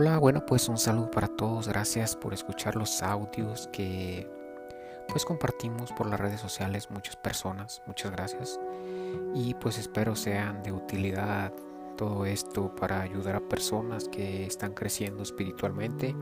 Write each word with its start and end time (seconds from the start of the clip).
Hola, 0.00 0.16
bueno, 0.16 0.46
pues 0.46 0.66
un 0.70 0.78
saludo 0.78 1.10
para 1.10 1.28
todos. 1.28 1.68
Gracias 1.68 2.16
por 2.16 2.32
escuchar 2.32 2.74
los 2.74 3.02
audios 3.02 3.68
que 3.70 4.26
pues 5.08 5.26
compartimos 5.26 5.92
por 5.92 6.06
las 6.08 6.18
redes 6.18 6.40
sociales 6.40 6.90
muchas 6.90 7.16
personas. 7.16 7.82
Muchas 7.86 8.10
gracias. 8.10 8.58
Y 9.34 9.52
pues 9.52 9.76
espero 9.76 10.16
sean 10.16 10.62
de 10.62 10.72
utilidad 10.72 11.52
todo 11.98 12.24
esto 12.24 12.74
para 12.74 13.02
ayudar 13.02 13.36
a 13.36 13.46
personas 13.46 14.08
que 14.08 14.46
están 14.46 14.72
creciendo 14.72 15.22
espiritualmente 15.22 16.16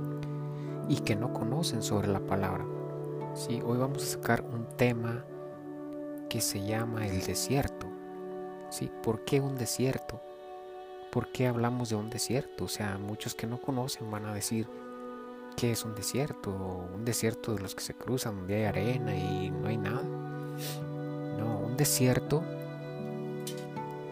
y 0.89 0.97
que 0.97 1.15
no 1.15 1.33
conocen 1.33 1.81
sobre 1.81 2.09
la 2.09 2.19
palabra. 2.19 2.67
Sí, 3.35 3.63
hoy 3.65 3.79
vamos 3.79 4.03
a 4.03 4.07
sacar 4.07 4.43
un 4.43 4.67
tema 4.77 5.25
que 6.29 6.41
se 6.41 6.67
llama 6.67 7.07
el 7.07 7.25
desierto. 7.25 7.87
Sí, 8.71 8.91
¿por 9.05 9.25
qué 9.25 9.41
un 9.41 9.55
desierto? 9.55 10.21
¿Por 11.11 11.29
qué 11.33 11.47
hablamos 11.47 11.91
de 11.91 11.97
un 11.97 12.11
desierto? 12.11 12.65
O 12.65 12.69
sea, 12.69 12.99
muchos 12.99 13.35
que 13.35 13.47
no 13.47 13.61
conocen 13.61 14.11
van 14.11 14.27
a 14.27 14.35
decir, 14.35 14.69
¿qué 15.57 15.73
es 15.73 15.85
un 15.85 15.95
desierto? 15.95 16.51
Un 16.95 17.05
desierto 17.05 17.55
de 17.55 17.61
los 17.61 17.75
que 17.75 17.83
se 17.83 17.95
cruzan, 17.95 18.37
donde 18.37 18.57
hay 18.57 18.65
arena 18.65 19.17
y 19.17 19.51
no 19.51 19.69
hay 19.69 19.77
nada. 19.77 20.03
No, 20.03 21.61
un 21.61 21.77
desierto 21.77 22.43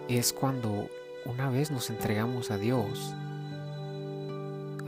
es 0.09 0.33
cuando 0.33 0.89
una 1.25 1.51
vez 1.51 1.71
nos 1.71 1.91
entregamos 1.91 2.51
a 2.51 2.59
Dios, 2.59 3.15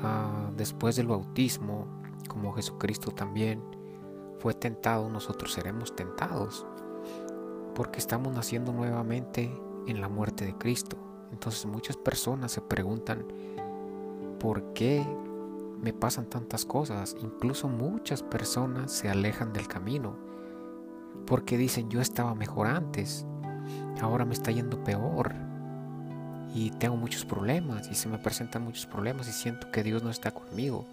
ah, 0.02 0.50
después 0.56 0.96
del 0.96 1.08
bautismo, 1.08 1.86
como 2.28 2.52
Jesucristo 2.52 3.10
también 3.10 3.62
fue 4.38 4.54
tentado, 4.54 5.08
nosotros 5.10 5.52
seremos 5.52 5.96
tentados, 5.96 6.64
porque 7.74 7.98
estamos 7.98 8.32
naciendo 8.32 8.72
nuevamente 8.72 9.52
en 9.86 10.00
la 10.00 10.08
muerte 10.08 10.44
de 10.44 10.54
Cristo. 10.56 11.07
Entonces 11.32 11.66
muchas 11.66 11.96
personas 11.96 12.52
se 12.52 12.60
preguntan, 12.60 13.24
¿por 14.38 14.72
qué 14.72 15.04
me 15.80 15.92
pasan 15.92 16.26
tantas 16.26 16.64
cosas? 16.64 17.16
Incluso 17.20 17.68
muchas 17.68 18.22
personas 18.22 18.92
se 18.92 19.08
alejan 19.08 19.52
del 19.52 19.68
camino 19.68 20.16
porque 21.26 21.58
dicen, 21.58 21.90
yo 21.90 22.00
estaba 22.00 22.34
mejor 22.34 22.68
antes, 22.68 23.26
ahora 24.00 24.24
me 24.24 24.32
está 24.32 24.50
yendo 24.50 24.82
peor 24.82 25.34
y 26.54 26.70
tengo 26.70 26.96
muchos 26.96 27.24
problemas 27.24 27.88
y 27.90 27.94
se 27.94 28.08
me 28.08 28.18
presentan 28.18 28.64
muchos 28.64 28.86
problemas 28.86 29.28
y 29.28 29.32
siento 29.32 29.70
que 29.70 29.82
Dios 29.82 30.02
no 30.02 30.10
está 30.10 30.30
conmigo, 30.30 30.86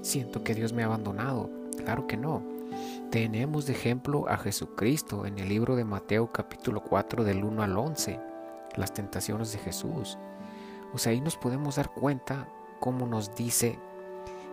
siento 0.00 0.42
que 0.42 0.54
Dios 0.54 0.72
me 0.72 0.82
ha 0.82 0.86
abandonado. 0.86 1.50
Claro 1.76 2.06
que 2.06 2.16
no. 2.16 2.42
Tenemos 3.10 3.66
de 3.66 3.72
ejemplo 3.72 4.28
a 4.28 4.36
Jesucristo 4.36 5.26
en 5.26 5.38
el 5.38 5.48
libro 5.48 5.76
de 5.76 5.84
Mateo 5.84 6.32
capítulo 6.32 6.82
4 6.82 7.24
del 7.24 7.44
1 7.44 7.62
al 7.62 7.76
11 7.76 8.27
las 8.78 8.94
tentaciones 8.94 9.52
de 9.52 9.58
Jesús. 9.58 10.18
O 10.94 10.98
sea, 10.98 11.12
ahí 11.12 11.20
nos 11.20 11.36
podemos 11.36 11.76
dar 11.76 11.92
cuenta 11.92 12.48
cómo 12.80 13.06
nos 13.06 13.34
dice, 13.34 13.78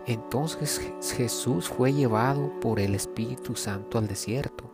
entonces 0.06 0.80
Jesús 1.16 1.68
fue 1.68 1.92
llevado 1.92 2.52
por 2.60 2.78
el 2.78 2.94
Espíritu 2.94 3.56
Santo 3.56 3.98
al 3.98 4.06
desierto 4.06 4.70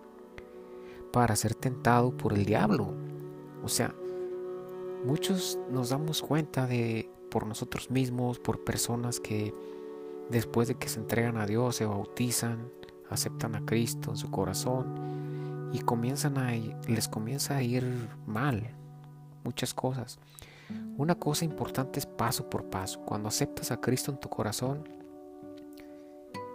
para 1.13 1.37
ser 1.37 1.55
tentado 1.55 2.17
por 2.17 2.33
el 2.33 2.45
diablo. 2.45 2.95
O 3.63 3.69
sea, 3.69 3.95
muchos 5.05 5.59
nos 5.71 5.91
damos 5.91 6.23
cuenta 6.23 6.67
de 6.67 7.09
por 7.31 7.47
nosotros 7.47 7.91
mismos, 7.91 8.39
por 8.39 8.65
personas 8.65 9.21
que 9.21 9.55
después 10.29 10.69
de 10.69 10.75
que 10.75 10.89
se 10.89 11.01
entregan 11.01 11.37
a 11.37 11.47
Dios, 11.47 11.77
se 11.77 11.87
bautizan, 11.87 12.71
aceptan 13.09 13.55
a 13.55 13.65
Cristo 13.65 14.11
en 14.11 14.17
su 14.17 14.31
corazón 14.31 15.71
y 15.73 15.81
comienzan 15.81 16.39
a 16.39 16.53
les 16.53 17.09
comienza 17.09 17.57
a 17.57 17.63
ir 17.63 18.09
mal, 18.27 18.75
muchas 19.45 19.75
cosas. 19.75 20.19
Una 20.97 21.15
cosa 21.15 21.45
importante 21.45 21.99
es 21.99 22.07
paso 22.07 22.49
por 22.49 22.71
paso. 22.71 23.01
Cuando 23.05 23.29
aceptas 23.29 23.71
a 23.71 23.81
Cristo 23.81 24.11
en 24.11 24.19
tu 24.19 24.29
corazón, 24.29 24.89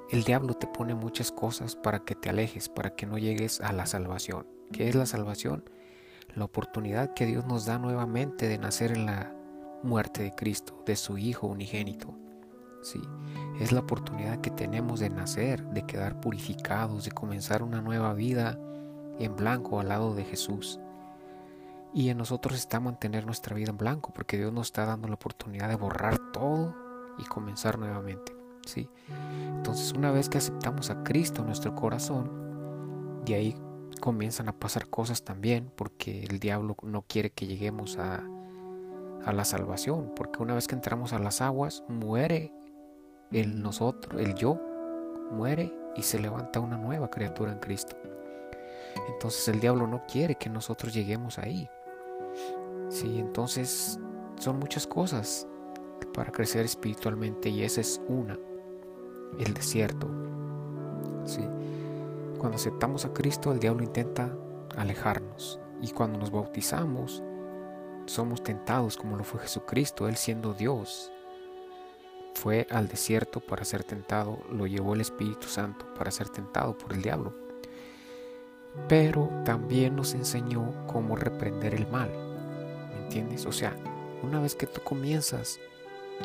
el 0.10 0.24
diablo 0.24 0.54
te 0.54 0.68
pone 0.68 0.96
muchas 0.96 1.32
cosas 1.32 1.76
para 1.76 2.00
que 2.00 2.16
te 2.16 2.30
alejes, 2.30 2.70
para 2.70 2.96
que 2.96 3.06
no 3.06 3.18
llegues 3.18 3.62
a 3.62 3.74
la 3.74 3.86
salvación. 3.86 4.48
¿Qué 4.72 4.88
es 4.88 4.96
la 4.96 5.06
salvación? 5.06 5.70
La 6.36 6.46
oportunidad 6.46 7.14
que 7.14 7.26
Dios 7.26 7.46
nos 7.46 7.66
da 7.66 7.78
nuevamente 7.78 8.48
de 8.48 8.58
nacer 8.58 8.92
en 8.92 9.06
la 9.06 9.34
muerte 9.84 10.24
de 10.24 10.34
Cristo, 10.34 10.82
de 10.86 10.96
su 10.96 11.18
Hijo 11.18 11.48
unigénito. 11.48 12.16
Sí, 12.82 13.02
es 13.60 13.72
la 13.72 13.82
oportunidad 13.82 14.40
que 14.40 14.52
tenemos 14.52 15.00
de 15.00 15.10
nacer, 15.10 15.66
de 15.70 15.84
quedar 15.86 16.22
purificados, 16.22 17.04
de 17.04 17.12
comenzar 17.12 17.64
una 17.64 17.82
nueva 17.82 18.14
vida 18.14 18.58
en 19.20 19.36
blanco 19.36 19.80
al 19.80 19.90
lado 19.90 20.16
de 20.16 20.24
Jesús. 20.24 20.80
Y 21.98 22.12
en 22.12 22.20
nosotros 22.20 22.56
está 22.56 22.80
mantener 22.80 23.26
nuestra 23.26 23.56
vida 23.56 23.72
en 23.72 23.78
blanco, 23.78 24.14
porque 24.14 24.38
Dios 24.38 24.54
nos 24.54 24.68
está 24.68 24.86
dando 24.86 25.08
la 25.08 25.16
oportunidad 25.16 25.68
de 25.68 25.78
borrar 25.78 26.32
todo 26.32 26.76
y 27.18 27.24
comenzar 27.24 27.80
nuevamente. 27.80 28.36
¿sí? 28.68 28.88
Entonces, 29.56 29.94
una 29.94 30.12
vez 30.12 30.30
que 30.30 30.38
aceptamos 30.38 30.92
a 30.92 31.04
Cristo 31.04 31.42
en 31.42 31.48
nuestro 31.48 31.74
corazón, 31.74 33.24
de 33.26 33.34
ahí 33.34 33.56
comienzan 34.00 34.48
a 34.48 34.54
pasar 34.54 34.90
cosas 34.90 35.24
también, 35.24 35.72
porque 35.76 36.24
el 36.24 36.38
diablo 36.38 36.78
no 36.84 37.02
quiere 37.02 37.32
que 37.32 37.48
lleguemos 37.48 37.98
a, 37.98 38.24
a 39.26 39.34
la 39.34 39.44
salvación, 39.44 40.14
porque 40.16 40.44
una 40.44 40.54
vez 40.54 40.68
que 40.68 40.76
entramos 40.76 41.14
a 41.14 41.20
las 41.20 41.42
aguas, 41.42 41.84
muere 41.88 42.54
el 43.32 43.64
nosotros, 43.64 44.22
el 44.22 44.36
yo, 44.36 44.62
muere 45.32 45.74
y 45.96 46.04
se 46.04 46.20
levanta 46.20 46.60
una 46.60 46.78
nueva 46.78 47.10
criatura 47.10 47.52
en 47.52 47.58
Cristo. 47.58 47.98
Entonces 49.08 49.48
el 49.48 49.60
diablo 49.60 49.88
no 49.88 50.06
quiere 50.06 50.36
que 50.36 50.52
nosotros 50.52 50.94
lleguemos 50.94 51.40
ahí. 51.40 51.68
Sí, 52.90 53.20
entonces 53.20 54.00
son 54.40 54.60
muchas 54.60 54.88
cosas 54.88 55.48
para 56.14 56.32
crecer 56.32 56.66
espiritualmente 56.66 57.50
y 57.50 57.64
esa 57.64 57.82
es 57.82 58.02
una, 58.08 58.40
el 59.40 59.54
desierto. 59.54 60.08
Sí. 61.26 61.42
Cuando 62.38 62.56
aceptamos 62.56 63.06
a 63.06 63.14
Cristo, 63.14 63.52
el 63.52 63.60
diablo 63.60 63.84
intenta 63.84 64.36
alejarnos 64.76 65.60
y 65.82 65.92
cuando 65.92 66.20
nos 66.20 66.32
bautizamos, 66.32 67.24
somos 68.06 68.42
tentados 68.42 68.96
como 68.96 69.18
lo 69.18 69.24
fue 69.24 69.42
Jesucristo, 69.42 70.08
Él 70.08 70.16
siendo 70.16 70.54
Dios. 70.54 71.12
Fue 72.36 72.68
al 72.70 72.88
desierto 72.88 73.40
para 73.40 73.66
ser 73.66 73.84
tentado, 73.84 74.40
lo 74.52 74.68
llevó 74.68 74.94
el 74.94 75.02
Espíritu 75.02 75.48
Santo 75.48 75.92
para 75.96 76.12
ser 76.12 76.30
tentado 76.30 76.78
por 76.78 76.94
el 76.94 77.02
diablo. 77.02 77.47
Pero 78.88 79.30
también 79.44 79.96
nos 79.96 80.14
enseñó 80.14 80.74
cómo 80.88 81.16
reprender 81.16 81.74
el 81.74 81.88
mal 81.88 82.10
entiendes? 83.08 83.46
O 83.46 83.52
sea, 83.52 83.76
una 84.22 84.40
vez 84.40 84.56
que 84.56 84.68
tú 84.68 84.82
comienzas, 84.84 85.60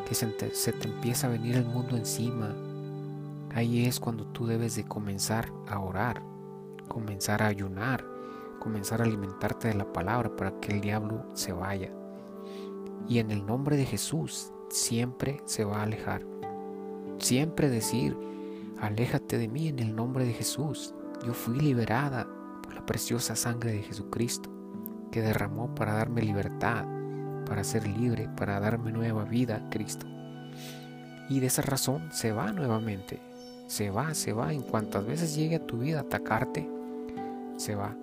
que 0.07 0.15
se 0.15 0.27
te, 0.27 0.51
empieza 0.87 1.27
a 1.27 1.31
venir 1.31 1.55
el 1.55 1.65
mundo 1.65 1.95
encima, 1.95 2.53
ahí 3.53 3.85
es 3.85 3.99
cuando 3.99 4.25
tú 4.27 4.45
debes 4.45 4.75
de 4.75 4.83
comenzar 4.83 5.51
a 5.67 5.79
orar, 5.79 6.21
comenzar 6.89 7.41
a 7.41 7.47
ayunar, 7.47 8.05
comenzar 8.59 9.01
a 9.01 9.05
alimentarte 9.05 9.69
de 9.69 9.75
la 9.75 9.91
palabra 9.91 10.35
para 10.35 10.59
que 10.59 10.73
el 10.73 10.81
diablo 10.81 11.25
se 11.33 11.53
vaya. 11.53 11.91
Y 13.07 13.19
en 13.19 13.31
el 13.31 13.45
nombre 13.45 13.77
de 13.77 13.85
Jesús 13.85 14.51
siempre 14.69 15.41
se 15.45 15.63
va 15.63 15.79
a 15.79 15.83
alejar. 15.83 16.25
Siempre 17.19 17.69
decir, 17.69 18.17
aléjate 18.79 19.37
de 19.37 19.47
mí 19.47 19.69
en 19.69 19.79
el 19.79 19.95
nombre 19.95 20.25
de 20.25 20.33
Jesús. 20.33 20.93
Yo 21.25 21.33
fui 21.33 21.57
liberada 21.57 22.27
preciosa 22.85 23.35
sangre 23.35 23.73
de 23.73 23.83
Jesucristo 23.83 24.49
que 25.11 25.21
derramó 25.21 25.73
para 25.75 25.93
darme 25.93 26.23
libertad, 26.23 26.85
para 27.45 27.63
ser 27.63 27.87
libre, 27.87 28.29
para 28.35 28.59
darme 28.59 28.91
nueva 28.91 29.23
vida, 29.25 29.67
Cristo. 29.69 30.07
Y 31.29 31.39
de 31.39 31.47
esa 31.47 31.61
razón 31.61 32.09
se 32.11 32.31
va 32.31 32.51
nuevamente, 32.51 33.21
se 33.67 33.91
va, 33.91 34.13
se 34.13 34.33
va, 34.33 34.53
en 34.53 34.63
cuantas 34.63 35.05
veces 35.05 35.35
llegue 35.35 35.57
a 35.57 35.67
tu 35.67 35.77
vida 35.77 35.99
a 35.99 36.01
atacarte, 36.01 36.67
se 37.57 37.75
va. 37.75 37.95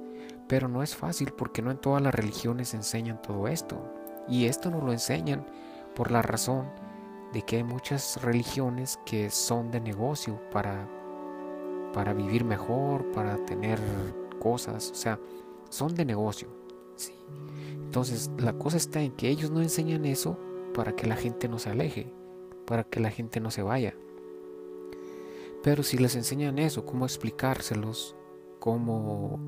Pero 0.47 0.69
no 0.69 0.83
es 0.83 0.95
fácil 0.95 1.33
porque 1.37 1.63
no 1.63 1.71
en 1.71 1.79
todas 1.79 2.03
las 2.03 2.15
religiones 2.15 2.75
enseñan 2.75 3.21
todo 3.21 3.49
esto. 3.49 3.77
Y 4.29 4.47
esto 4.47 4.71
no 4.71 4.81
lo 4.81 4.93
enseñan 4.93 5.45
por 5.95 6.11
la 6.13 6.23
razón 6.23 6.67
de 7.33 7.43
que 7.43 7.57
hay 7.57 7.65
muchas 7.65 8.23
religiones 8.23 8.99
que 9.05 9.31
son 9.31 9.71
de 9.71 9.81
negocio 9.81 10.41
para, 10.53 10.89
para 11.93 12.13
vivir 12.13 12.45
mejor, 12.45 13.11
para 13.13 13.37
tener 13.47 13.81
cosas, 14.41 14.91
o 14.91 14.95
sea, 14.97 15.21
son 15.69 15.95
de 15.95 16.05
negocio. 16.05 16.49
Entonces 17.91 18.31
la 18.39 18.53
cosa 18.53 18.77
está 18.77 19.03
en 19.03 19.13
que 19.13 19.29
ellos 19.29 19.51
no 19.51 19.61
enseñan 19.63 20.05
eso 20.05 20.39
para 20.75 20.95
que 20.95 21.07
la 21.07 21.17
gente 21.17 21.49
no 21.49 21.59
se 21.59 21.71
aleje, 21.71 22.13
para 22.67 22.85
que 22.85 23.01
la 23.01 23.11
gente 23.11 23.41
no 23.41 23.51
se 23.51 23.63
vaya. 23.63 23.95
Pero 25.63 25.83
si 25.83 25.99
les 25.99 26.15
enseñan 26.17 26.59
eso, 26.59 26.87
cómo 26.87 27.05
explicárselos, 27.05 28.17
cómo 28.61 29.41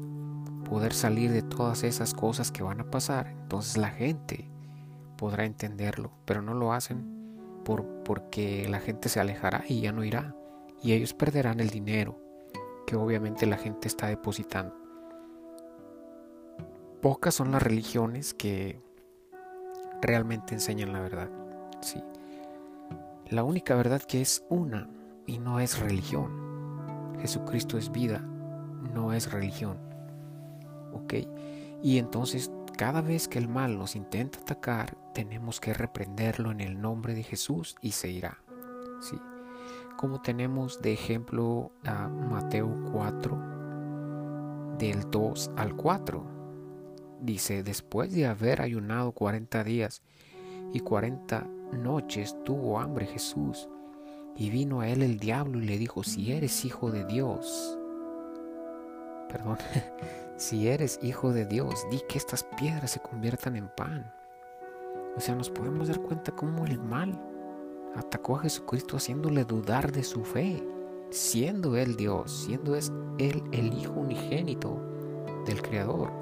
poder 0.68 0.92
salir 0.92 1.30
de 1.30 1.42
todas 1.42 1.84
esas 1.84 2.14
cosas 2.14 2.50
que 2.50 2.62
van 2.62 2.80
a 2.80 2.90
pasar, 2.90 3.28
entonces 3.28 3.76
la 3.76 3.90
gente 3.90 4.50
podrá 5.16 5.44
entenderlo, 5.44 6.10
pero 6.24 6.42
no 6.42 6.54
lo 6.54 6.72
hacen 6.72 7.22
por, 7.64 7.86
porque 8.02 8.66
la 8.68 8.80
gente 8.80 9.08
se 9.08 9.20
alejará 9.20 9.64
y 9.68 9.80
ya 9.80 9.92
no 9.92 10.04
irá, 10.04 10.34
y 10.82 10.92
ellos 10.92 11.14
perderán 11.14 11.60
el 11.60 11.70
dinero 11.70 12.18
que 12.86 12.96
obviamente 12.96 13.46
la 13.46 13.56
gente 13.56 13.86
está 13.86 14.08
depositando. 14.08 14.81
Pocas 17.02 17.34
son 17.34 17.50
las 17.50 17.60
religiones 17.60 18.32
que 18.32 18.80
realmente 20.00 20.54
enseñan 20.54 20.92
la 20.92 21.00
verdad. 21.00 21.28
Sí. 21.80 22.00
la 23.28 23.42
única 23.42 23.74
verdad 23.74 24.00
que 24.00 24.20
es 24.20 24.44
una 24.48 24.88
y 25.26 25.38
no 25.40 25.58
es 25.58 25.80
religión. 25.80 27.18
Jesucristo 27.20 27.76
es 27.76 27.90
vida, 27.90 28.20
no 28.94 29.12
es 29.12 29.32
religión. 29.32 29.78
¿Ok? 30.92 31.14
Y 31.82 31.98
entonces 31.98 32.52
cada 32.78 33.00
vez 33.00 33.26
que 33.26 33.40
el 33.40 33.48
mal 33.48 33.76
nos 33.78 33.96
intenta 33.96 34.38
atacar, 34.38 34.96
tenemos 35.12 35.58
que 35.58 35.74
reprenderlo 35.74 36.52
en 36.52 36.60
el 36.60 36.80
nombre 36.80 37.14
de 37.16 37.24
Jesús 37.24 37.74
y 37.80 37.90
se 37.90 38.10
irá. 38.10 38.38
¿Sí? 39.00 39.18
Como 39.96 40.22
tenemos 40.22 40.80
de 40.80 40.92
ejemplo 40.92 41.72
a 41.84 42.06
Mateo 42.06 42.72
4, 42.92 44.76
del 44.78 45.10
2 45.10 45.50
al 45.56 45.74
4. 45.74 46.31
Dice, 47.22 47.62
después 47.62 48.12
de 48.12 48.26
haber 48.26 48.60
ayunado 48.60 49.12
40 49.12 49.62
días 49.62 50.02
y 50.72 50.80
40 50.80 51.46
noches 51.72 52.36
tuvo 52.44 52.80
hambre 52.80 53.06
Jesús, 53.06 53.68
y 54.36 54.50
vino 54.50 54.80
a 54.80 54.88
él 54.88 55.02
el 55.02 55.20
diablo 55.20 55.60
y 55.60 55.66
le 55.66 55.78
dijo, 55.78 56.02
si 56.02 56.32
eres 56.32 56.64
hijo 56.64 56.90
de 56.90 57.04
Dios, 57.04 57.78
perdón, 59.28 59.56
si 60.36 60.66
eres 60.66 60.98
hijo 61.00 61.32
de 61.32 61.46
Dios, 61.46 61.86
di 61.92 62.00
que 62.08 62.18
estas 62.18 62.42
piedras 62.58 62.90
se 62.90 63.00
conviertan 63.00 63.54
en 63.54 63.68
pan. 63.68 64.12
O 65.16 65.20
sea, 65.20 65.36
nos 65.36 65.48
podemos 65.48 65.86
dar 65.86 66.00
cuenta 66.00 66.32
cómo 66.32 66.66
el 66.66 66.80
mal 66.80 67.20
atacó 67.94 68.34
a 68.34 68.40
Jesucristo 68.40 68.96
haciéndole 68.96 69.44
dudar 69.44 69.92
de 69.92 70.02
su 70.02 70.24
fe, 70.24 70.60
siendo 71.10 71.76
Él 71.76 71.94
Dios, 71.94 72.46
siendo 72.46 72.74
Él 72.74 73.44
el 73.52 73.74
Hijo 73.74 73.92
unigénito 73.92 74.80
del 75.46 75.62
Creador. 75.62 76.21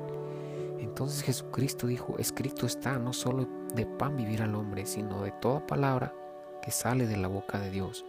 Entonces 1.01 1.23
Jesucristo 1.23 1.87
dijo, 1.87 2.17
escrito 2.19 2.67
está, 2.67 2.99
no 2.99 3.15
solo 3.15 3.49
de 3.75 3.87
pan 3.87 4.19
vivir 4.19 4.43
al 4.43 4.55
hombre, 4.55 4.85
sino 4.85 5.23
de 5.23 5.33
toda 5.33 5.67
palabra 5.67 6.15
que 6.63 6.71
sale 6.71 7.07
de 7.07 7.17
la 7.17 7.27
boca 7.27 7.59
de 7.59 7.71
Dios. 7.71 8.05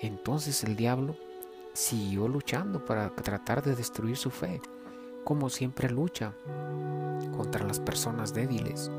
Entonces 0.00 0.64
el 0.64 0.74
diablo 0.74 1.14
siguió 1.74 2.26
luchando 2.26 2.84
para 2.84 3.14
tratar 3.14 3.62
de 3.62 3.76
destruir 3.76 4.16
su 4.16 4.30
fe, 4.30 4.60
como 5.22 5.48
siempre 5.48 5.88
lucha 5.90 6.34
contra 7.36 7.64
las 7.64 7.78
personas 7.78 8.34
débiles, 8.34 8.90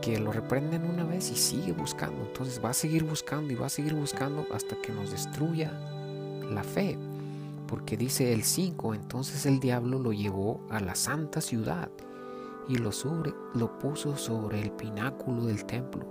que 0.00 0.18
lo 0.18 0.32
reprenden 0.32 0.86
una 0.86 1.04
vez 1.04 1.30
y 1.30 1.36
sigue 1.36 1.72
buscando. 1.72 2.22
Entonces 2.22 2.58
va 2.64 2.70
a 2.70 2.72
seguir 2.72 3.04
buscando 3.04 3.52
y 3.52 3.56
va 3.56 3.66
a 3.66 3.68
seguir 3.68 3.92
buscando 3.92 4.46
hasta 4.54 4.76
que 4.76 4.92
nos 4.92 5.10
destruya 5.10 5.72
la 6.50 6.62
fe. 6.62 6.96
Porque 7.66 7.98
dice 7.98 8.32
el 8.32 8.44
5, 8.44 8.94
entonces 8.94 9.44
el 9.44 9.60
diablo 9.60 9.98
lo 9.98 10.14
llevó 10.14 10.62
a 10.70 10.80
la 10.80 10.94
santa 10.94 11.42
ciudad 11.42 11.90
y 12.70 12.76
lo, 12.76 12.92
sobre, 12.92 13.34
lo 13.54 13.80
puso 13.80 14.16
sobre 14.16 14.62
el 14.62 14.70
pináculo 14.70 15.44
del 15.44 15.64
templo 15.64 16.06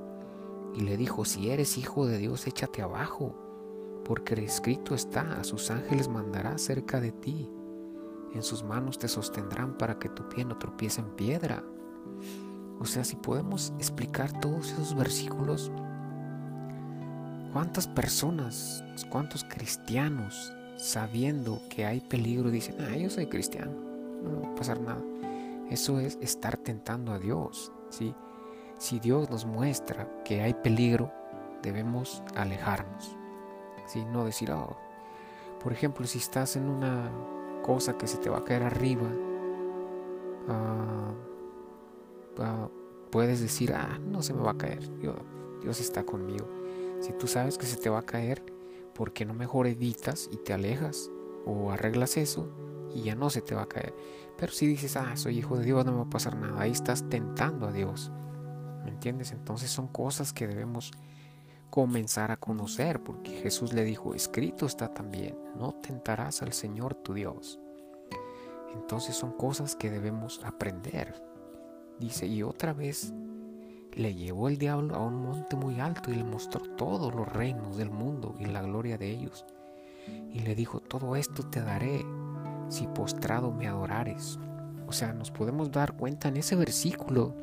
y 0.76 0.82
le 0.82 0.98
dijo, 0.98 1.24
si 1.24 1.50
eres 1.50 1.78
hijo 1.78 2.06
de 2.06 2.18
Dios, 2.18 2.48
échate 2.48 2.82
abajo, 2.82 3.34
porque 4.04 4.34
escrito 4.44 4.94
está, 4.94 5.40
a 5.40 5.46
sus 5.46 5.72
ángeles 5.72 6.10
mandará 6.10 6.58
cerca 6.58 7.00
de 7.00 7.14
ti, 7.14 7.50
en 8.34 8.44
sus 8.44 8.62
manos 8.62 9.00
te 9.00 9.08
sostendrán 9.08 9.78
para 9.78 9.98
que 10.00 10.10
tu 10.10 10.28
pie 10.28 10.44
no 10.44 10.58
tropiece 10.58 11.00
en 11.00 11.16
piedra. 11.16 11.64
O 12.80 12.86
sea, 12.86 13.06
si 13.06 13.16
podemos 13.16 13.74
explicar 13.78 14.38
todos 14.42 14.74
esos 14.74 14.96
versículos, 14.96 15.72
¿cuántas 17.54 17.88
personas, 17.88 18.84
cuántos 19.10 19.46
cristianos, 19.46 20.54
sabiendo 20.78 21.62
que 21.70 21.86
hay 21.86 22.02
peligro, 22.02 22.52
dicen, 22.52 22.76
ah, 22.82 22.98
yo 22.98 23.10
soy 23.10 23.28
cristiano, 23.28 23.72
no 24.24 24.42
va 24.42 24.50
a 24.50 24.56
pasar 24.56 24.82
nada? 24.82 25.09
Eso 25.70 26.00
es 26.00 26.18
estar 26.22 26.58
tentando 26.58 27.12
a 27.12 27.20
Dios, 27.20 27.72
¿sí? 27.90 28.16
Si 28.80 29.00
Dios 29.00 29.30
nos 29.30 29.46
muestra 29.46 30.10
que 30.24 30.42
hay 30.42 30.56
peligro, 30.56 31.12
debemos 31.62 32.24
alejarnos, 32.36 33.16
¿sí? 33.86 34.04
No 34.06 34.26
decir, 34.26 34.52
oh, 34.52 34.76
por 35.62 35.72
ejemplo, 35.72 36.08
si 36.08 36.18
estás 36.18 36.56
en 36.56 36.70
una 36.70 37.12
cosa 37.62 37.98
que 37.98 38.08
se 38.08 38.18
te 38.18 38.30
va 38.30 38.40
a 38.40 38.44
caer 38.44 38.64
arriba, 38.64 39.08
ah, 40.48 41.14
puedes 43.12 43.40
decir, 43.40 43.74
ah, 43.74 44.00
no 44.00 44.24
se 44.24 44.34
me 44.34 44.42
va 44.42 44.52
a 44.52 44.58
caer, 44.58 44.90
Dios 45.00 45.80
está 45.80 46.04
conmigo. 46.04 46.48
Si 47.00 47.14
tú 47.14 47.28
sabes 47.28 47.58
que 47.60 47.66
se 47.68 47.78
te 47.78 47.90
va 47.90 48.00
a 48.00 48.06
caer, 48.06 48.44
¿por 48.96 49.14
qué 49.14 49.24
no 49.24 49.36
mejor 49.36 49.68
evitas 49.68 50.30
y 50.32 50.38
te 50.38 50.54
alejas 50.54 51.12
o 51.46 51.72
arreglas 51.72 52.18
eso 52.18 52.48
y 52.94 53.04
ya 53.04 53.16
no 53.16 53.30
se 53.30 53.42
te 53.42 53.56
va 53.56 53.64
a 53.64 53.70
caer? 53.70 53.94
Pero 54.38 54.52
si 54.52 54.68
dices, 54.68 54.96
ah, 54.96 55.16
soy 55.16 55.40
hijo 55.40 55.58
de 55.58 55.66
Dios, 55.66 55.86
no 55.86 55.92
me 55.92 55.98
va 55.98 56.04
a 56.04 56.10
pasar 56.10 56.36
nada, 56.36 56.62
ahí 56.62 56.72
estás 56.72 57.08
tentando 57.10 57.68
a 57.68 57.72
Dios. 57.72 58.12
¿Me 58.84 58.92
entiendes? 58.92 59.32
Entonces 59.32 59.70
son 59.70 59.88
cosas 59.88 60.34
que 60.34 60.48
debemos 60.48 60.92
comenzar 61.70 62.32
a 62.32 62.38
conocer, 62.38 63.04
porque 63.04 63.32
Jesús 63.32 63.74
le 63.74 63.84
dijo, 63.84 64.16
escrito 64.16 64.66
está 64.66 64.94
también, 64.94 65.38
no 65.56 65.74
tentarás 65.74 66.42
al 66.42 66.54
Señor 66.54 66.96
tu 66.96 67.14
Dios. 67.14 67.60
Entonces 68.74 69.16
son 69.16 69.32
cosas 69.34 69.76
que 69.76 69.90
debemos 69.90 70.42
aprender. 70.44 71.22
Dice, 72.00 72.28
y 72.28 72.44
otra 72.44 72.74
vez 72.74 73.14
le 73.94 74.16
llevó 74.16 74.48
el 74.48 74.58
diablo 74.58 74.96
a 74.96 75.06
un 75.06 75.22
monte 75.22 75.56
muy 75.56 75.80
alto 75.80 76.12
y 76.12 76.16
le 76.16 76.24
mostró 76.24 76.62
todos 76.76 77.14
los 77.14 77.28
reinos 77.28 77.78
del 77.78 77.90
mundo 77.90 78.36
y 78.40 78.46
la 78.46 78.62
gloria 78.62 78.98
de 78.98 79.10
ellos. 79.10 79.46
Y 80.32 80.40
le 80.40 80.56
dijo, 80.56 80.80
todo 80.80 81.16
esto 81.16 81.44
te 81.44 81.62
daré 81.62 82.06
si 82.70 82.88
postrado 82.88 83.52
me 83.52 83.68
adorares. 83.68 84.40
O 84.88 84.94
sea, 84.94 85.14
nos 85.14 85.32
podemos 85.32 85.72
dar 85.72 85.94
cuenta 85.94 86.30
en 86.30 86.38
ese 86.38 86.56
versículo 86.56 87.36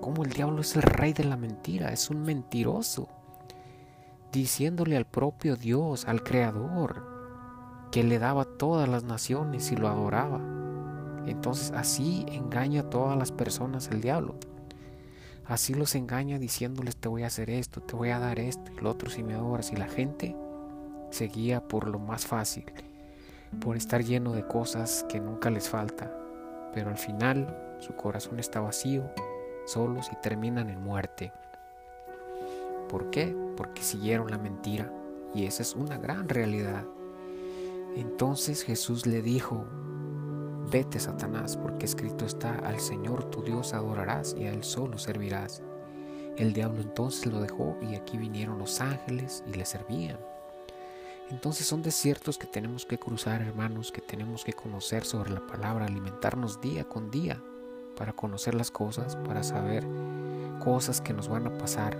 cómo 0.00 0.24
el 0.24 0.30
diablo 0.30 0.60
es 0.60 0.76
el 0.76 0.82
rey 0.82 1.12
de 1.12 1.24
la 1.24 1.36
mentira, 1.36 1.92
es 1.92 2.10
un 2.10 2.22
mentiroso, 2.22 3.08
diciéndole 4.32 4.96
al 4.96 5.06
propio 5.06 5.56
Dios, 5.56 6.06
al 6.06 6.22
Creador, 6.22 7.02
que 7.90 8.04
le 8.04 8.18
daba 8.18 8.44
todas 8.44 8.88
las 8.88 9.04
naciones 9.04 9.72
y 9.72 9.76
lo 9.76 9.88
adoraba. 9.88 10.40
Entonces 11.26 11.72
así 11.72 12.26
engaña 12.28 12.82
a 12.82 12.90
todas 12.90 13.18
las 13.18 13.32
personas 13.32 13.88
el 13.88 14.00
diablo. 14.00 14.36
Así 15.46 15.72
los 15.74 15.94
engaña 15.94 16.38
diciéndoles 16.38 16.96
te 16.96 17.08
voy 17.08 17.22
a 17.22 17.28
hacer 17.28 17.48
esto, 17.48 17.80
te 17.80 17.96
voy 17.96 18.10
a 18.10 18.18
dar 18.18 18.38
esto, 18.38 18.70
el 18.78 18.86
otro 18.86 19.08
si 19.08 19.22
me 19.22 19.34
adoras. 19.34 19.72
Y 19.72 19.76
la 19.76 19.88
gente 19.88 20.36
seguía 21.10 21.66
por 21.66 21.88
lo 21.88 21.98
más 21.98 22.26
fácil 22.26 22.66
por 23.60 23.76
estar 23.76 24.02
lleno 24.04 24.32
de 24.32 24.46
cosas 24.46 25.04
que 25.08 25.20
nunca 25.20 25.50
les 25.50 25.68
falta, 25.68 26.12
pero 26.72 26.90
al 26.90 26.98
final 26.98 27.76
su 27.78 27.94
corazón 27.94 28.38
está 28.38 28.60
vacío, 28.60 29.10
solos 29.66 30.08
y 30.12 30.16
terminan 30.16 30.70
en 30.70 30.82
muerte. 30.82 31.32
¿Por 32.88 33.10
qué? 33.10 33.34
Porque 33.56 33.82
siguieron 33.82 34.30
la 34.30 34.38
mentira 34.38 34.92
y 35.34 35.46
esa 35.46 35.62
es 35.62 35.74
una 35.74 35.98
gran 35.98 36.28
realidad. 36.28 36.84
Entonces 37.96 38.62
Jesús 38.62 39.06
le 39.06 39.22
dijo, 39.22 39.66
vete 40.70 41.00
Satanás, 41.00 41.56
porque 41.56 41.86
escrito 41.86 42.24
está, 42.24 42.54
al 42.54 42.80
Señor 42.80 43.24
tu 43.24 43.42
Dios 43.42 43.74
adorarás 43.74 44.34
y 44.38 44.46
a 44.46 44.52
Él 44.52 44.64
solo 44.64 44.98
servirás. 44.98 45.62
El 46.36 46.52
diablo 46.52 46.80
entonces 46.80 47.26
lo 47.26 47.40
dejó 47.40 47.76
y 47.82 47.96
aquí 47.96 48.16
vinieron 48.16 48.58
los 48.58 48.80
ángeles 48.80 49.42
y 49.46 49.54
le 49.54 49.64
servían. 49.64 50.18
Entonces 51.30 51.66
son 51.66 51.82
desiertos 51.82 52.38
que 52.38 52.46
tenemos 52.46 52.86
que 52.86 52.98
cruzar, 52.98 53.42
hermanos, 53.42 53.92
que 53.92 54.00
tenemos 54.00 54.44
que 54.44 54.54
conocer 54.54 55.04
sobre 55.04 55.30
la 55.30 55.46
palabra, 55.46 55.84
alimentarnos 55.84 56.60
día 56.60 56.84
con 56.84 57.10
día 57.10 57.42
para 57.96 58.14
conocer 58.14 58.54
las 58.54 58.70
cosas, 58.70 59.16
para 59.16 59.42
saber 59.42 59.84
cosas 60.58 61.02
que 61.02 61.12
nos 61.12 61.28
van 61.28 61.46
a 61.46 61.58
pasar, 61.58 61.98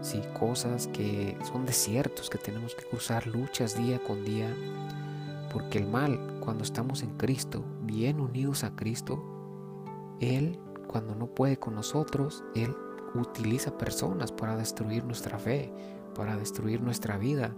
sí, 0.00 0.22
cosas 0.38 0.86
que 0.86 1.36
son 1.50 1.66
desiertos 1.66 2.30
que 2.30 2.38
tenemos 2.38 2.76
que 2.76 2.84
cruzar, 2.84 3.26
luchas 3.26 3.76
día 3.76 3.98
con 3.98 4.24
día, 4.24 4.54
porque 5.52 5.78
el 5.78 5.88
mal, 5.88 6.38
cuando 6.40 6.62
estamos 6.62 7.02
en 7.02 7.16
Cristo, 7.16 7.64
bien 7.82 8.20
unidos 8.20 8.62
a 8.62 8.76
Cristo, 8.76 9.20
Él, 10.20 10.60
cuando 10.86 11.16
no 11.16 11.26
puede 11.26 11.58
con 11.58 11.74
nosotros, 11.74 12.44
Él 12.54 12.76
utiliza 13.14 13.76
personas 13.76 14.30
para 14.30 14.56
destruir 14.56 15.04
nuestra 15.04 15.38
fe, 15.38 15.72
para 16.14 16.36
destruir 16.36 16.80
nuestra 16.80 17.18
vida 17.18 17.52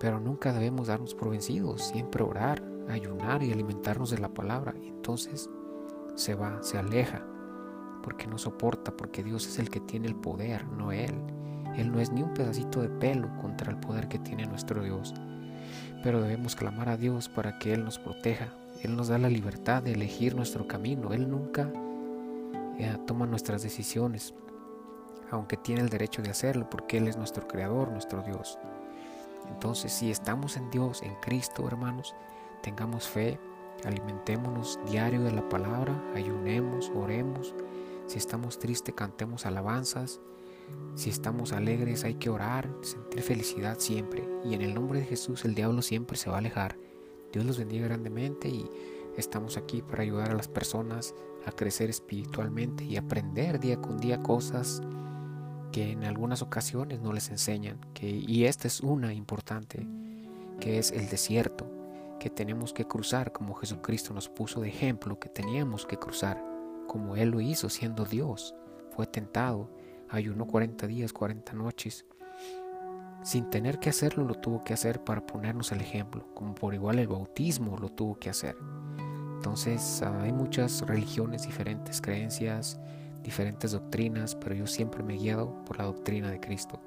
pero 0.00 0.18
nunca 0.18 0.52
debemos 0.54 0.88
darnos 0.88 1.14
por 1.14 1.28
vencidos, 1.28 1.82
siempre 1.82 2.24
orar, 2.24 2.64
ayunar 2.88 3.42
y 3.42 3.52
alimentarnos 3.52 4.10
de 4.10 4.18
la 4.18 4.32
palabra. 4.32 4.74
Entonces 4.82 5.50
se 6.14 6.34
va, 6.34 6.62
se 6.62 6.78
aleja, 6.78 7.22
porque 8.02 8.26
no 8.26 8.38
soporta, 8.38 8.96
porque 8.96 9.22
Dios 9.22 9.46
es 9.46 9.58
el 9.58 9.68
que 9.68 9.80
tiene 9.80 10.08
el 10.08 10.16
poder, 10.16 10.66
no 10.68 10.90
Él. 10.90 11.14
Él 11.76 11.92
no 11.92 12.00
es 12.00 12.10
ni 12.10 12.22
un 12.22 12.32
pedacito 12.32 12.80
de 12.80 12.88
pelo 12.88 13.28
contra 13.42 13.70
el 13.70 13.78
poder 13.78 14.08
que 14.08 14.18
tiene 14.18 14.46
nuestro 14.46 14.82
Dios. 14.82 15.14
Pero 16.02 16.22
debemos 16.22 16.56
clamar 16.56 16.88
a 16.88 16.96
Dios 16.96 17.28
para 17.28 17.58
que 17.58 17.74
Él 17.74 17.84
nos 17.84 17.98
proteja. 17.98 18.54
Él 18.82 18.96
nos 18.96 19.08
da 19.08 19.18
la 19.18 19.28
libertad 19.28 19.82
de 19.82 19.92
elegir 19.92 20.34
nuestro 20.34 20.66
camino. 20.66 21.12
Él 21.12 21.30
nunca 21.30 21.70
eh, 22.78 22.96
toma 23.06 23.26
nuestras 23.26 23.62
decisiones, 23.62 24.34
aunque 25.30 25.58
tiene 25.58 25.82
el 25.82 25.90
derecho 25.90 26.22
de 26.22 26.30
hacerlo, 26.30 26.70
porque 26.70 26.96
Él 26.96 27.06
es 27.06 27.18
nuestro 27.18 27.46
Creador, 27.46 27.92
nuestro 27.92 28.22
Dios. 28.22 28.58
Entonces, 29.52 29.92
si 29.92 30.10
estamos 30.10 30.56
en 30.56 30.70
Dios, 30.70 31.02
en 31.02 31.14
Cristo, 31.16 31.66
hermanos, 31.66 32.14
tengamos 32.62 33.08
fe, 33.08 33.38
alimentémonos 33.84 34.78
diario 34.86 35.22
de 35.22 35.32
la 35.32 35.48
palabra, 35.48 35.94
ayunemos, 36.14 36.90
oremos. 36.94 37.54
Si 38.06 38.18
estamos 38.18 38.58
tristes, 38.58 38.94
cantemos 38.94 39.46
alabanzas. 39.46 40.20
Si 40.94 41.10
estamos 41.10 41.52
alegres 41.52 42.04
hay 42.04 42.14
que 42.14 42.30
orar, 42.30 42.68
sentir 42.82 43.22
felicidad 43.22 43.78
siempre. 43.78 44.28
Y 44.44 44.54
en 44.54 44.62
el 44.62 44.74
nombre 44.74 45.00
de 45.00 45.06
Jesús 45.06 45.44
el 45.44 45.54
diablo 45.54 45.82
siempre 45.82 46.16
se 46.16 46.30
va 46.30 46.36
a 46.36 46.38
alejar. 46.38 46.76
Dios 47.32 47.44
los 47.44 47.58
bendiga 47.58 47.86
grandemente 47.86 48.48
y 48.48 48.68
estamos 49.16 49.56
aquí 49.56 49.82
para 49.82 50.02
ayudar 50.02 50.30
a 50.30 50.34
las 50.34 50.48
personas 50.48 51.14
a 51.46 51.52
crecer 51.52 51.90
espiritualmente 51.90 52.84
y 52.84 52.96
aprender 52.96 53.60
día 53.60 53.80
con 53.80 53.98
día 53.98 54.22
cosas 54.22 54.82
que 55.72 55.92
en 55.92 56.04
algunas 56.04 56.42
ocasiones 56.42 57.00
no 57.00 57.12
les 57.12 57.30
enseñan. 57.30 57.78
Que, 57.94 58.08
y 58.08 58.44
esta 58.44 58.66
es 58.66 58.80
una 58.80 59.12
importante, 59.12 59.86
que 60.60 60.78
es 60.78 60.90
el 60.90 61.08
desierto, 61.08 61.66
que 62.18 62.30
tenemos 62.30 62.72
que 62.72 62.86
cruzar 62.86 63.32
como 63.32 63.54
Jesucristo 63.54 64.12
nos 64.12 64.28
puso 64.28 64.60
de 64.60 64.68
ejemplo, 64.68 65.18
que 65.18 65.28
teníamos 65.28 65.86
que 65.86 65.96
cruzar, 65.96 66.42
como 66.86 67.16
Él 67.16 67.30
lo 67.30 67.40
hizo 67.40 67.68
siendo 67.68 68.04
Dios. 68.04 68.54
Fue 68.90 69.06
tentado 69.06 69.70
ayunó 70.10 70.46
40 70.46 70.86
días, 70.86 71.12
40 71.12 71.52
noches. 71.54 72.04
Sin 73.22 73.50
tener 73.50 73.78
que 73.78 73.90
hacerlo, 73.90 74.24
lo 74.24 74.34
tuvo 74.34 74.64
que 74.64 74.72
hacer 74.72 75.04
para 75.04 75.24
ponernos 75.24 75.72
el 75.72 75.80
ejemplo, 75.80 76.26
como 76.34 76.54
por 76.54 76.74
igual 76.74 76.98
el 76.98 77.08
bautismo 77.08 77.76
lo 77.76 77.90
tuvo 77.90 78.18
que 78.18 78.30
hacer. 78.30 78.56
Entonces 79.36 80.02
ah, 80.02 80.22
hay 80.22 80.32
muchas 80.32 80.82
religiones, 80.82 81.42
diferentes 81.42 82.00
creencias, 82.00 82.80
diferentes 83.22 83.72
doctrinas, 83.72 84.34
pero 84.34 84.54
yo 84.54 84.66
siempre 84.66 85.02
me 85.02 85.14
he 85.14 85.18
guiado 85.18 85.64
por 85.64 85.78
la 85.78 85.84
doctrina 85.84 86.30
de 86.30 86.40
Cristo, 86.40 86.80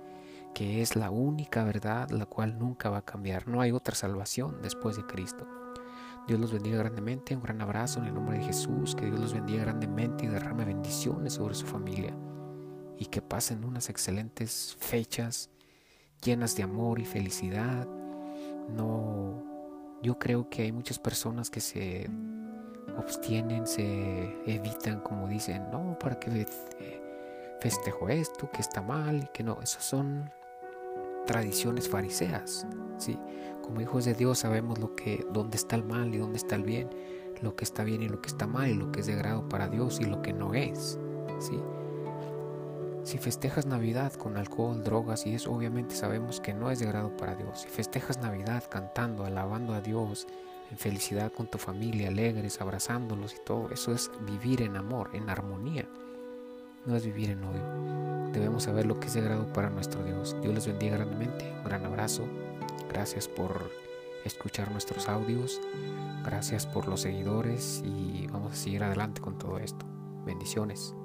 que 0.53 0.81
es 0.81 0.95
la 0.95 1.09
única 1.09 1.63
verdad 1.63 2.09
la 2.09 2.25
cual 2.25 2.57
nunca 2.57 2.89
va 2.89 2.99
a 2.99 3.05
cambiar. 3.05 3.47
No 3.47 3.61
hay 3.61 3.71
otra 3.71 3.95
salvación 3.95 4.61
después 4.61 4.95
de 4.95 5.05
Cristo. 5.05 5.47
Dios 6.27 6.39
los 6.39 6.53
bendiga 6.53 6.77
grandemente, 6.77 7.35
un 7.35 7.43
gran 7.43 7.61
abrazo 7.61 7.99
en 7.99 8.05
el 8.05 8.13
nombre 8.13 8.37
de 8.37 8.45
Jesús, 8.45 8.95
que 8.95 9.05
Dios 9.05 9.19
los 9.19 9.33
bendiga 9.33 9.63
grandemente 9.63 10.25
y 10.25 10.29
derrame 10.29 10.63
bendiciones 10.63 11.33
sobre 11.33 11.53
su 11.53 11.65
familia 11.65 12.15
y 12.97 13.07
que 13.07 13.21
pasen 13.21 13.65
unas 13.65 13.89
excelentes 13.89 14.77
fechas 14.79 15.49
llenas 16.23 16.55
de 16.55 16.63
amor 16.63 16.99
y 16.99 17.05
felicidad. 17.05 17.87
No, 18.69 19.43
yo 20.01 20.17
creo 20.17 20.49
que 20.49 20.61
hay 20.61 20.71
muchas 20.71 20.97
personas 20.97 21.49
que 21.49 21.59
se 21.59 22.09
abstienen, 22.97 23.67
se 23.67 24.35
evitan, 24.45 24.99
como 25.01 25.27
dicen, 25.27 25.69
no, 25.71 25.97
para 25.99 26.19
que 26.19 26.45
festejo 27.59 28.09
esto, 28.09 28.49
que 28.51 28.61
está 28.61 28.81
mal, 28.81 29.29
que 29.31 29.43
no, 29.43 29.59
esas 29.61 29.83
son 29.83 30.31
tradiciones 31.25 31.87
fariseas, 31.87 32.67
¿sí? 32.97 33.17
Como 33.61 33.79
hijos 33.81 34.05
de 34.05 34.13
Dios 34.13 34.39
sabemos 34.39 34.79
lo 34.79 34.95
que, 34.95 35.25
dónde 35.31 35.55
está 35.55 35.75
el 35.77 35.83
mal 35.83 36.13
y 36.13 36.17
dónde 36.17 36.37
está 36.37 36.55
el 36.55 36.63
bien, 36.63 36.89
lo 37.41 37.55
que 37.55 37.63
está 37.63 37.83
bien 37.83 38.01
y 38.01 38.09
lo 38.09 38.21
que 38.21 38.29
está 38.29 38.47
mal, 38.47 38.69
y 38.69 38.73
lo 38.73 38.91
que 38.91 39.01
es 39.01 39.07
de 39.07 39.15
grado 39.15 39.47
para 39.47 39.67
Dios 39.67 39.99
y 39.99 40.05
lo 40.05 40.21
que 40.21 40.33
no 40.33 40.53
es, 40.53 40.99
¿sí? 41.39 41.59
Si 43.03 43.17
festejas 43.17 43.65
Navidad 43.65 44.13
con 44.13 44.37
alcohol, 44.37 44.81
drogas 44.81 45.25
y 45.25 45.35
eso 45.35 45.51
obviamente 45.51 45.93
sabemos 45.93 46.39
que 46.39 46.53
no 46.53 46.71
es 46.71 46.79
de 46.79 46.85
grado 46.85 47.15
para 47.17 47.35
Dios. 47.35 47.61
Si 47.61 47.67
festejas 47.67 48.19
Navidad 48.19 48.63
cantando, 48.69 49.25
alabando 49.25 49.73
a 49.73 49.81
Dios, 49.81 50.25
en 50.73 50.79
felicidad 50.79 51.31
con 51.31 51.45
tu 51.45 51.59
familia, 51.59 52.07
alegres, 52.07 52.59
abrazándolos 52.59 53.35
y 53.35 53.45
todo, 53.45 53.69
eso 53.69 53.91
es 53.91 54.09
vivir 54.25 54.63
en 54.63 54.75
amor, 54.75 55.11
en 55.13 55.29
armonía. 55.29 55.87
No 56.87 56.95
es 56.95 57.05
vivir 57.05 57.29
en 57.29 57.43
odio. 57.43 58.31
Debemos 58.33 58.63
saber 58.63 58.87
lo 58.87 58.99
que 58.99 59.05
es 59.05 59.13
de 59.13 59.21
grado 59.21 59.45
para 59.53 59.69
nuestro 59.69 60.03
Dios. 60.03 60.35
Dios 60.41 60.53
les 60.55 60.65
bendiga 60.65 60.97
grandemente. 60.97 61.53
Un 61.59 61.63
gran 61.63 61.85
abrazo. 61.85 62.23
Gracias 62.89 63.27
por 63.27 63.69
escuchar 64.25 64.71
nuestros 64.71 65.07
audios. 65.07 65.61
Gracias 66.25 66.65
por 66.65 66.87
los 66.87 67.01
seguidores 67.01 67.83
y 67.85 68.25
vamos 68.27 68.53
a 68.53 68.55
seguir 68.55 68.83
adelante 68.83 69.21
con 69.21 69.37
todo 69.37 69.59
esto. 69.59 69.85
Bendiciones. 70.25 70.95